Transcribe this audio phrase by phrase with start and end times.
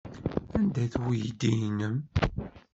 [0.57, 1.95] Anda-t weydi-nnem?